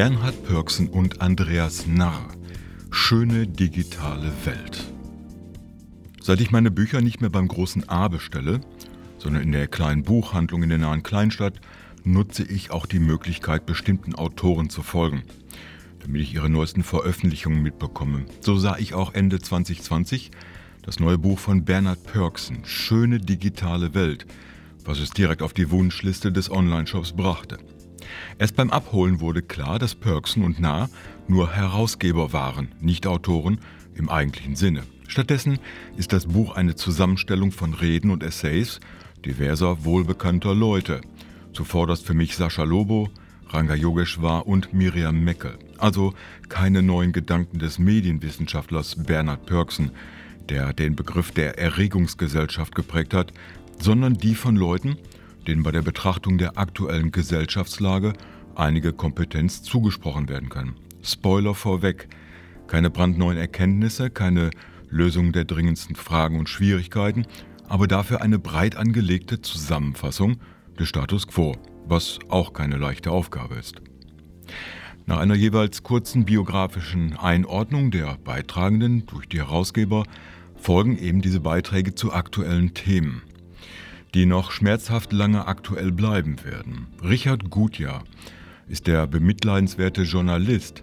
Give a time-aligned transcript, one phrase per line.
[0.00, 2.28] Bernhard Pörksen und Andreas Narr.
[2.90, 4.82] Schöne digitale Welt.
[6.22, 8.62] Seit ich meine Bücher nicht mehr beim großen A bestelle,
[9.18, 11.60] sondern in der kleinen Buchhandlung in der nahen Kleinstadt,
[12.02, 15.22] nutze ich auch die Möglichkeit, bestimmten Autoren zu folgen,
[15.98, 18.24] damit ich ihre neuesten Veröffentlichungen mitbekomme.
[18.40, 20.30] So sah ich auch Ende 2020
[20.80, 24.24] das neue Buch von Bernhard Pörksen, Schöne digitale Welt,
[24.82, 27.58] was es direkt auf die Wunschliste des Online-Shops brachte.
[28.38, 30.88] Erst beim Abholen wurde klar, dass Pörksen und Nah
[31.28, 33.60] nur Herausgeber waren, nicht Autoren
[33.94, 34.82] im eigentlichen Sinne.
[35.08, 35.58] Stattdessen
[35.96, 38.80] ist das Buch eine Zusammenstellung von Reden und Essays
[39.24, 41.00] diverser wohlbekannter Leute.
[41.52, 43.10] Zuvorderst für mich Sascha Lobo,
[43.48, 45.58] Ranga Yogeshwar und Miriam Meckel.
[45.78, 46.14] Also
[46.48, 49.90] keine neuen Gedanken des Medienwissenschaftlers Bernhard Pörksen,
[50.48, 53.32] der den Begriff der Erregungsgesellschaft geprägt hat,
[53.80, 54.96] sondern die von Leuten,
[55.46, 58.12] denen bei der Betrachtung der aktuellen Gesellschaftslage
[58.54, 60.74] einige Kompetenz zugesprochen werden kann.
[61.02, 62.08] Spoiler vorweg,
[62.66, 64.50] keine brandneuen Erkenntnisse, keine
[64.88, 67.26] Lösung der dringendsten Fragen und Schwierigkeiten,
[67.68, 70.40] aber dafür eine breit angelegte Zusammenfassung
[70.78, 73.80] des Status quo, was auch keine leichte Aufgabe ist.
[75.06, 80.04] Nach einer jeweils kurzen biografischen Einordnung der Beitragenden durch die Herausgeber
[80.56, 83.22] folgen eben diese Beiträge zu aktuellen Themen
[84.14, 86.88] die noch schmerzhaft lange aktuell bleiben werden.
[87.02, 88.04] Richard Gutjahr
[88.68, 90.82] ist der bemitleidenswerte Journalist,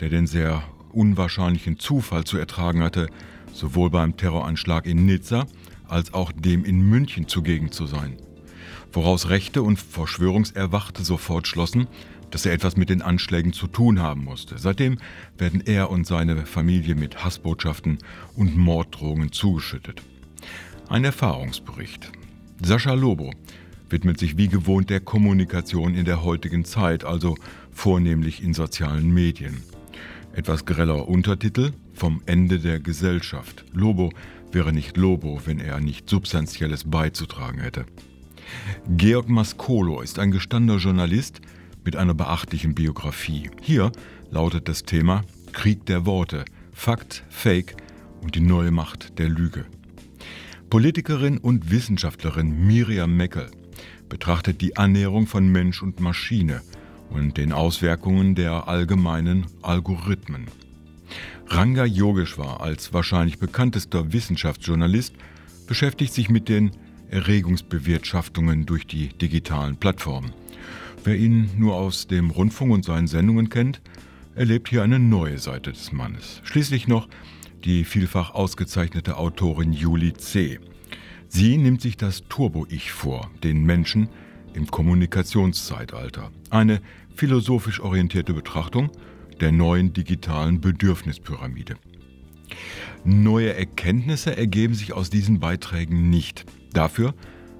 [0.00, 0.62] der den sehr
[0.92, 3.08] unwahrscheinlichen Zufall zu ertragen hatte,
[3.52, 5.46] sowohl beim Terroranschlag in Nizza
[5.86, 8.16] als auch dem in München zugegen zu sein.
[8.92, 11.86] Woraus Rechte und Verschwörungserwachte sofort schlossen,
[12.30, 14.58] dass er etwas mit den Anschlägen zu tun haben musste.
[14.58, 14.98] Seitdem
[15.36, 17.98] werden er und seine Familie mit Hassbotschaften
[18.34, 20.02] und Morddrohungen zugeschüttet.
[20.88, 22.10] Ein Erfahrungsbericht.
[22.62, 23.32] Sascha Lobo
[23.88, 27.36] widmet sich wie gewohnt der Kommunikation in der heutigen Zeit, also
[27.70, 29.62] vornehmlich in sozialen Medien.
[30.32, 33.64] Etwas greller Untertitel Vom Ende der Gesellschaft.
[33.72, 34.10] Lobo
[34.52, 37.86] wäre nicht Lobo, wenn er nicht Substanzielles beizutragen hätte.
[38.88, 41.40] Georg Maskolo ist ein gestandener Journalist
[41.84, 43.50] mit einer beachtlichen Biografie.
[43.62, 43.92] Hier
[44.30, 47.76] lautet das Thema Krieg der Worte, Fakt, Fake
[48.20, 49.64] und die neue Macht der Lüge.
[50.70, 53.50] Politikerin und Wissenschaftlerin Miriam Meckel
[54.10, 56.60] betrachtet die Annäherung von Mensch und Maschine
[57.08, 60.44] und den Auswirkungen der allgemeinen Algorithmen.
[61.46, 65.14] Ranga Yogeshwar als wahrscheinlich bekanntester Wissenschaftsjournalist
[65.66, 66.72] beschäftigt sich mit den
[67.10, 70.34] Erregungsbewirtschaftungen durch die digitalen Plattformen.
[71.02, 73.80] Wer ihn nur aus dem Rundfunk und seinen Sendungen kennt,
[74.34, 76.42] erlebt hier eine neue Seite des Mannes.
[76.44, 77.08] Schließlich noch
[77.68, 80.58] die vielfach ausgezeichnete Autorin Julie C.
[81.28, 84.08] Sie nimmt sich das Turbo-Ich vor, den Menschen
[84.54, 86.30] im Kommunikationszeitalter.
[86.48, 86.80] Eine
[87.14, 88.90] philosophisch orientierte Betrachtung
[89.42, 91.76] der neuen digitalen Bedürfnispyramide.
[93.04, 96.46] Neue Erkenntnisse ergeben sich aus diesen Beiträgen nicht.
[96.72, 97.12] Dafür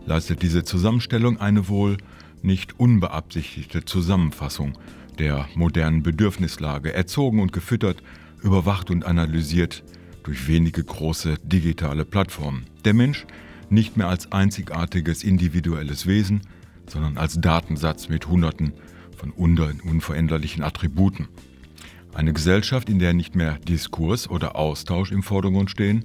[0.07, 1.99] leistet diese Zusammenstellung eine wohl
[2.41, 4.73] nicht unbeabsichtigte Zusammenfassung
[5.19, 8.03] der modernen Bedürfnislage, erzogen und gefüttert
[8.43, 9.85] überwacht und analysiert
[10.29, 12.67] durch wenige große digitale Plattformen.
[12.85, 13.27] Der Mensch
[13.71, 16.43] nicht mehr als einzigartiges individuelles Wesen,
[16.87, 18.75] sondern als Datensatz mit Hunderten
[19.17, 21.29] von unveränderlichen Attributen.
[22.13, 26.05] Eine Gesellschaft, in der nicht mehr Diskurs oder Austausch im Vordergrund stehen,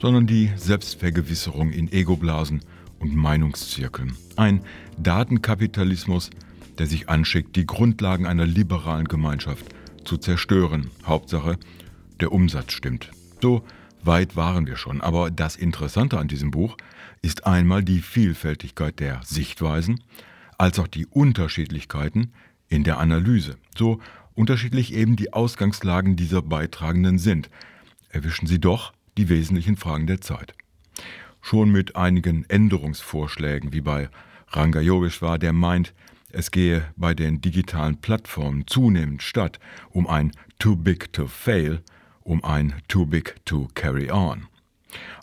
[0.00, 2.62] sondern die Selbstvergewisserung in Egoblasen
[3.00, 4.16] und Meinungszirkeln.
[4.36, 4.62] Ein
[4.96, 6.30] Datenkapitalismus,
[6.78, 9.66] der sich anschickt, die Grundlagen einer liberalen Gemeinschaft
[10.06, 10.90] zu zerstören.
[11.04, 11.58] Hauptsache,
[12.18, 13.10] der Umsatz stimmt.
[13.42, 13.64] So
[14.04, 15.00] weit waren wir schon.
[15.00, 16.76] Aber das Interessante an diesem Buch
[17.22, 20.00] ist einmal die Vielfältigkeit der Sichtweisen,
[20.58, 22.32] als auch die Unterschiedlichkeiten
[22.68, 23.56] in der Analyse.
[23.76, 24.00] So
[24.34, 27.50] unterschiedlich eben die Ausgangslagen dieser Beitragenden sind,
[28.10, 30.54] erwischen sie doch die wesentlichen Fragen der Zeit.
[31.40, 34.08] Schon mit einigen Änderungsvorschlägen, wie bei
[34.48, 35.94] Ranga Yogeshwar, der meint,
[36.30, 39.58] es gehe bei den digitalen Plattformen zunehmend statt
[39.90, 41.82] um ein Too Big to Fail,
[42.24, 44.46] um ein Too Big to Carry On.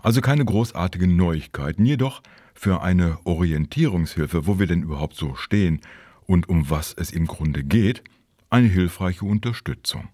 [0.02, 2.22] Also keine großartigen Neuigkeiten, jedoch
[2.54, 5.82] für eine Orientierungshilfe, wo wir denn überhaupt so stehen
[6.26, 8.04] und um was es im Grunde geht,
[8.50, 10.10] eine hilfreiche Unterstützung.